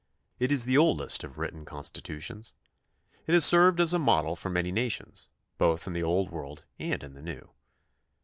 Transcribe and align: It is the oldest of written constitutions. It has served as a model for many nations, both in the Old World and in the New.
It 0.39 0.51
is 0.51 0.65
the 0.65 0.79
oldest 0.79 1.23
of 1.23 1.37
written 1.37 1.63
constitutions. 1.63 2.55
It 3.27 3.33
has 3.33 3.45
served 3.45 3.79
as 3.79 3.93
a 3.93 3.99
model 3.99 4.35
for 4.35 4.49
many 4.49 4.71
nations, 4.71 5.29
both 5.59 5.85
in 5.85 5.93
the 5.93 6.01
Old 6.01 6.31
World 6.31 6.65
and 6.79 7.03
in 7.03 7.13
the 7.13 7.21
New. 7.21 7.51